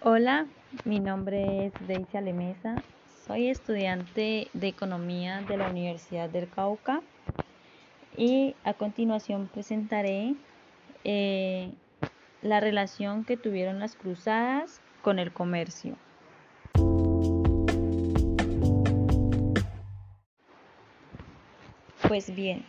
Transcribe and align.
Hola, 0.00 0.46
mi 0.84 1.00
nombre 1.00 1.66
es 1.66 1.72
Daisy 1.88 2.16
Alemesa, 2.16 2.82
soy 3.26 3.48
estudiante 3.48 4.48
de 4.52 4.68
Economía 4.68 5.42
de 5.42 5.56
la 5.56 5.68
Universidad 5.68 6.30
del 6.30 6.48
Cauca 6.48 7.02
y 8.16 8.54
a 8.62 8.74
continuación 8.74 9.48
presentaré 9.52 10.36
eh, 11.02 11.72
la 12.42 12.60
relación 12.60 13.24
que 13.24 13.36
tuvieron 13.36 13.80
las 13.80 13.96
cruzadas 13.96 14.80
con 15.02 15.18
el 15.18 15.32
comercio. 15.32 15.96
Pues 22.08 22.34
bien, 22.34 22.64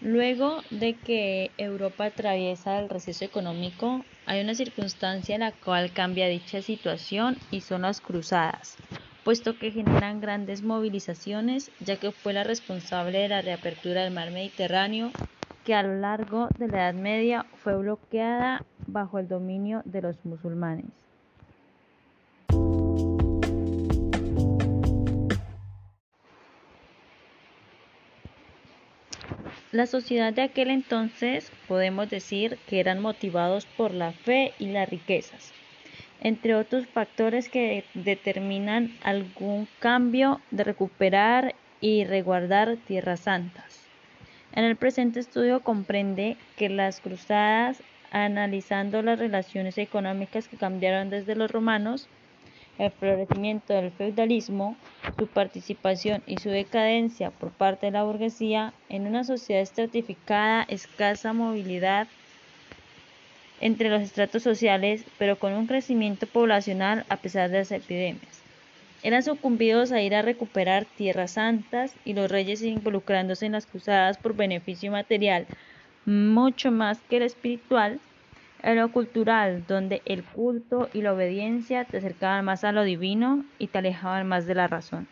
luego 0.00 0.62
de 0.70 0.94
que 0.94 1.50
Europa 1.58 2.06
atraviesa 2.06 2.78
el 2.78 2.88
receso 2.88 3.26
económico, 3.26 4.02
hay 4.24 4.40
una 4.40 4.54
circunstancia 4.54 5.34
en 5.34 5.42
la 5.42 5.52
cual 5.52 5.92
cambia 5.92 6.26
dicha 6.26 6.62
situación 6.62 7.36
y 7.50 7.60
son 7.60 7.82
las 7.82 8.00
cruzadas, 8.00 8.78
puesto 9.24 9.58
que 9.58 9.72
generan 9.72 10.22
grandes 10.22 10.62
movilizaciones, 10.62 11.70
ya 11.80 11.96
que 11.96 12.10
fue 12.10 12.32
la 12.32 12.44
responsable 12.44 13.18
de 13.18 13.28
la 13.28 13.42
reapertura 13.42 14.04
del 14.04 14.14
mar 14.14 14.30
Mediterráneo, 14.30 15.10
que 15.66 15.74
a 15.74 15.82
lo 15.82 16.00
largo 16.00 16.48
de 16.56 16.68
la 16.68 16.78
Edad 16.78 16.94
Media 16.94 17.44
fue 17.62 17.76
bloqueada 17.76 18.64
bajo 18.86 19.18
el 19.18 19.28
dominio 19.28 19.82
de 19.84 20.00
los 20.00 20.16
musulmanes. 20.24 20.86
La 29.70 29.86
sociedad 29.86 30.32
de 30.32 30.40
aquel 30.40 30.70
entonces 30.70 31.52
podemos 31.66 32.08
decir 32.08 32.56
que 32.66 32.80
eran 32.80 33.00
motivados 33.00 33.66
por 33.66 33.92
la 33.92 34.12
fe 34.12 34.54
y 34.58 34.68
las 34.68 34.88
riquezas, 34.88 35.52
entre 36.22 36.54
otros 36.54 36.86
factores 36.86 37.50
que 37.50 37.84
determinan 37.92 38.96
algún 39.02 39.68
cambio 39.78 40.40
de 40.50 40.64
recuperar 40.64 41.54
y 41.82 42.04
resguardar 42.04 42.78
tierras 42.86 43.20
santas. 43.20 43.86
En 44.54 44.64
el 44.64 44.76
presente 44.76 45.20
estudio 45.20 45.60
comprende 45.60 46.38
que 46.56 46.70
las 46.70 47.02
cruzadas, 47.02 47.82
analizando 48.10 49.02
las 49.02 49.18
relaciones 49.18 49.76
económicas 49.76 50.48
que 50.48 50.56
cambiaron 50.56 51.10
desde 51.10 51.36
los 51.36 51.50
romanos, 51.50 52.08
el 52.78 52.90
florecimiento 52.92 53.74
del 53.74 53.90
feudalismo, 53.90 54.76
su 55.18 55.26
participación 55.26 56.22
y 56.26 56.38
su 56.38 56.48
decadencia 56.48 57.30
por 57.30 57.50
parte 57.50 57.86
de 57.86 57.92
la 57.92 58.04
burguesía 58.04 58.72
en 58.88 59.06
una 59.06 59.24
sociedad 59.24 59.62
estratificada, 59.62 60.62
escasa 60.68 61.32
movilidad 61.32 62.08
entre 63.60 63.90
los 63.90 64.02
estratos 64.02 64.42
sociales, 64.42 65.04
pero 65.18 65.38
con 65.38 65.52
un 65.52 65.66
crecimiento 65.66 66.26
poblacional 66.26 67.04
a 67.08 67.16
pesar 67.16 67.50
de 67.50 67.58
las 67.58 67.72
epidemias. 67.72 68.42
Eran 69.02 69.22
sucumbidos 69.22 69.92
a 69.92 70.00
ir 70.00 70.14
a 70.14 70.22
recuperar 70.22 70.84
tierras 70.84 71.32
santas 71.32 71.94
y 72.04 72.14
los 72.14 72.30
reyes 72.30 72.62
involucrándose 72.62 73.46
en 73.46 73.52
las 73.52 73.66
cruzadas 73.66 74.18
por 74.18 74.34
beneficio 74.34 74.90
material 74.90 75.46
mucho 76.08 76.72
más 76.72 76.98
que 77.08 77.18
el 77.18 77.22
espiritual, 77.22 78.00
en 78.62 78.76
lo 78.76 78.90
cultural, 78.90 79.64
donde 79.66 80.02
el 80.04 80.24
culto 80.24 80.88
y 80.92 81.02
la 81.02 81.12
obediencia 81.12 81.84
te 81.84 81.98
acercaban 81.98 82.44
más 82.44 82.64
a 82.64 82.72
lo 82.72 82.82
divino 82.82 83.44
y 83.58 83.68
te 83.68 83.78
alejaban 83.78 84.26
más 84.26 84.46
de 84.46 84.54
la 84.54 84.66
razón. 84.66 85.08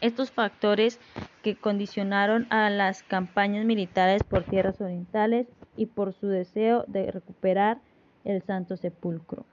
Estos 0.00 0.32
factores 0.32 0.98
que 1.42 1.56
condicionaron 1.56 2.46
a 2.50 2.70
las 2.70 3.02
campañas 3.02 3.64
militares 3.64 4.22
por 4.24 4.44
tierras 4.44 4.80
orientales 4.80 5.46
y 5.76 5.86
por 5.86 6.12
su 6.12 6.26
deseo 6.26 6.84
de 6.88 7.10
recuperar 7.10 7.78
el 8.24 8.42
Santo 8.42 8.76
Sepulcro. 8.76 9.44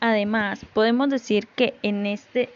Además, 0.00 0.64
podemos 0.74 1.10
decir 1.10 1.48
que 1.48 1.74
en 1.82 2.06
este 2.06 2.50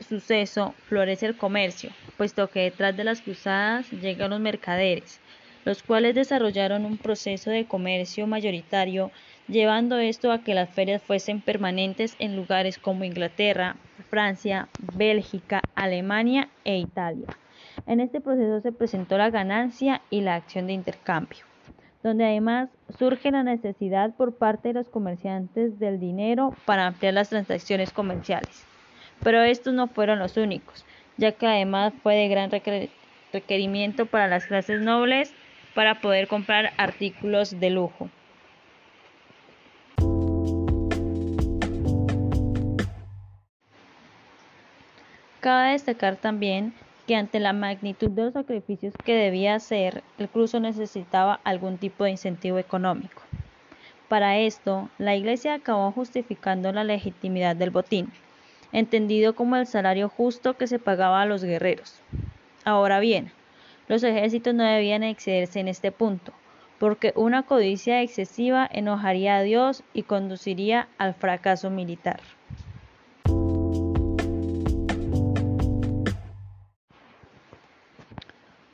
suceso 0.00 0.74
florece 0.86 1.26
el 1.26 1.36
comercio, 1.36 1.90
puesto 2.16 2.48
que 2.48 2.60
detrás 2.60 2.96
de 2.96 3.04
las 3.04 3.20
cruzadas 3.20 3.90
llegan 3.90 4.30
los 4.30 4.40
mercaderes, 4.40 5.20
los 5.64 5.82
cuales 5.82 6.14
desarrollaron 6.14 6.84
un 6.84 6.96
proceso 6.96 7.50
de 7.50 7.66
comercio 7.66 8.26
mayoritario, 8.26 9.10
llevando 9.48 9.98
esto 9.98 10.32
a 10.32 10.42
que 10.42 10.54
las 10.54 10.70
ferias 10.70 11.02
fuesen 11.02 11.40
permanentes 11.40 12.16
en 12.18 12.36
lugares 12.36 12.78
como 12.78 13.04
Inglaterra, 13.04 13.76
Francia, 14.08 14.68
Bélgica, 14.94 15.60
Alemania 15.74 16.48
e 16.64 16.78
Italia. 16.78 17.26
En 17.86 18.00
este 18.00 18.20
proceso 18.20 18.60
se 18.60 18.72
presentó 18.72 19.18
la 19.18 19.30
ganancia 19.30 20.02
y 20.10 20.20
la 20.20 20.34
acción 20.34 20.66
de 20.66 20.74
intercambio, 20.74 21.44
donde 22.02 22.24
además 22.24 22.68
surge 22.98 23.30
la 23.30 23.42
necesidad 23.42 24.14
por 24.14 24.36
parte 24.36 24.68
de 24.68 24.74
los 24.74 24.88
comerciantes 24.88 25.78
del 25.78 25.98
dinero 25.98 26.54
para 26.64 26.86
ampliar 26.86 27.14
las 27.14 27.30
transacciones 27.30 27.92
comerciales. 27.92 28.67
Pero 29.22 29.42
estos 29.42 29.74
no 29.74 29.88
fueron 29.88 30.18
los 30.18 30.36
únicos, 30.36 30.84
ya 31.16 31.32
que 31.32 31.46
además 31.46 31.92
fue 32.02 32.14
de 32.14 32.28
gran 32.28 32.50
requerimiento 33.32 34.06
para 34.06 34.28
las 34.28 34.46
clases 34.46 34.80
nobles 34.80 35.32
para 35.74 36.00
poder 36.00 36.28
comprar 36.28 36.72
artículos 36.76 37.58
de 37.60 37.70
lujo. 37.70 38.08
Cabe 45.40 45.72
destacar 45.72 46.16
también 46.16 46.74
que 47.06 47.16
ante 47.16 47.40
la 47.40 47.52
magnitud 47.52 48.10
de 48.10 48.24
los 48.24 48.34
sacrificios 48.34 48.92
que 49.02 49.14
debía 49.14 49.54
hacer, 49.54 50.02
el 50.18 50.28
cruzo 50.28 50.60
necesitaba 50.60 51.40
algún 51.44 51.78
tipo 51.78 52.04
de 52.04 52.10
incentivo 52.10 52.58
económico. 52.58 53.22
Para 54.08 54.38
esto, 54.38 54.90
la 54.98 55.16
Iglesia 55.16 55.54
acabó 55.54 55.92
justificando 55.92 56.72
la 56.72 56.84
legitimidad 56.84 57.56
del 57.56 57.70
botín, 57.70 58.12
entendido 58.72 59.34
como 59.34 59.56
el 59.56 59.66
salario 59.66 60.08
justo 60.08 60.56
que 60.56 60.66
se 60.66 60.78
pagaba 60.78 61.22
a 61.22 61.26
los 61.26 61.44
guerreros. 61.44 62.00
Ahora 62.64 63.00
bien, 63.00 63.32
los 63.88 64.02
ejércitos 64.02 64.54
no 64.54 64.64
debían 64.64 65.02
excederse 65.02 65.60
en 65.60 65.68
este 65.68 65.92
punto, 65.92 66.32
porque 66.78 67.12
una 67.16 67.42
codicia 67.44 68.02
excesiva 68.02 68.68
enojaría 68.70 69.36
a 69.36 69.42
Dios 69.42 69.82
y 69.94 70.02
conduciría 70.02 70.88
al 70.98 71.14
fracaso 71.14 71.70
militar. 71.70 72.20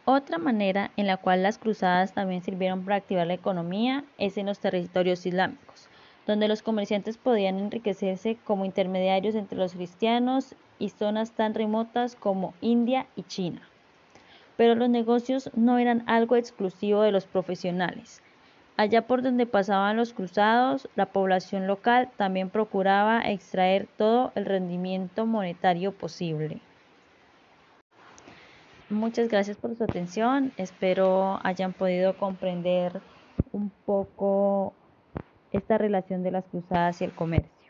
Otra 0.07 0.37
manera 0.37 0.91
en 0.97 1.07
la 1.07 1.17
cual 1.17 1.43
las 1.43 1.59
cruzadas 1.59 2.13
también 2.13 2.43
sirvieron 2.43 2.85
para 2.85 2.97
activar 2.97 3.27
la 3.27 3.35
economía 3.35 4.05
es 4.19 4.37
en 4.37 4.47
los 4.47 4.59
territorios 4.59 5.25
islámicos 5.25 5.89
donde 6.27 6.49
los 6.49 6.63
comerciantes 6.63 7.19
podían 7.19 7.59
enriquecerse 7.59 8.37
como 8.45 8.65
intermediarios 8.65 9.35
entre 9.35 9.59
los 9.59 9.75
cristianos 9.75 10.55
y 10.79 10.89
zonas 10.91 11.33
tan 11.33 11.55
remotas 11.55 12.17
como 12.17 12.55
India 12.61 13.07
y 13.17 13.23
China. 13.25 13.63
Pero 14.57 14.75
los 14.75 14.89
negocios 14.89 15.51
no 15.55 15.79
eran 15.79 16.05
algo 16.07 16.37
exclusivo 16.37 17.03
de 17.03 17.13
los 17.13 17.27
profesionales. 17.27 18.23
Allá 18.77 19.07
por 19.07 19.23
donde 19.23 19.47
pasaban 19.47 19.97
los 19.97 20.13
cruzados, 20.13 20.89
la 20.97 21.07
población 21.07 21.67
local 21.67 22.11
también 22.17 22.51
procuraba 22.51 23.21
extraer 23.21 23.87
todo 23.97 24.33
el 24.35 24.47
rendimiento 24.47 25.27
monetario 25.27 25.93
posible. 25.93 26.61
Muchas 28.91 29.29
gracias 29.29 29.57
por 29.57 29.77
su 29.77 29.85
atención. 29.85 30.53
Espero 30.57 31.41
hayan 31.45 31.73
podido 31.73 32.17
comprender 32.17 33.01
un 33.53 33.71
poco 33.87 34.75
esta 35.57 35.79
relación 35.79 36.23
de 36.23 36.33
las 36.33 36.45
cruzadas 36.47 37.01
y 37.01 37.05
el 37.05 37.13
comercio. 37.13 37.64